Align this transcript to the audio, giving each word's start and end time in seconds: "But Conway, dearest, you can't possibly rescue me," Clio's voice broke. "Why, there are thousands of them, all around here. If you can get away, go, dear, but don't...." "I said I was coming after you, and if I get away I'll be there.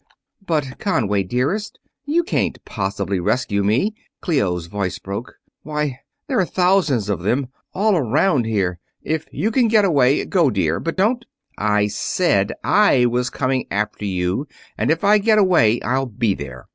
"But 0.43 0.79
Conway, 0.79 1.21
dearest, 1.21 1.77
you 2.05 2.23
can't 2.23 2.57
possibly 2.65 3.19
rescue 3.19 3.63
me," 3.63 3.93
Clio's 4.19 4.65
voice 4.65 4.97
broke. 4.97 5.35
"Why, 5.61 5.99
there 6.25 6.39
are 6.39 6.45
thousands 6.47 7.07
of 7.07 7.19
them, 7.21 7.49
all 7.75 7.95
around 7.95 8.47
here. 8.47 8.79
If 9.03 9.27
you 9.31 9.51
can 9.51 9.67
get 9.67 9.85
away, 9.85 10.25
go, 10.25 10.49
dear, 10.49 10.79
but 10.79 10.97
don't...." 10.97 11.23
"I 11.55 11.85
said 11.85 12.51
I 12.63 13.05
was 13.05 13.29
coming 13.29 13.67
after 13.69 14.05
you, 14.05 14.47
and 14.75 14.89
if 14.89 15.03
I 15.03 15.19
get 15.19 15.37
away 15.37 15.79
I'll 15.83 16.07
be 16.07 16.33
there. 16.33 16.65